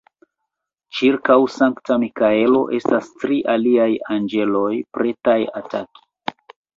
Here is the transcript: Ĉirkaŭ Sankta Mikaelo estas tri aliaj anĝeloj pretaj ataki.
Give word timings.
Ĉirkaŭ 0.99 1.35
Sankta 1.55 1.97
Mikaelo 2.03 2.61
estas 2.77 3.11
tri 3.23 3.37
aliaj 3.57 3.85
anĝeloj 4.15 4.71
pretaj 4.99 5.37
ataki. 5.61 6.05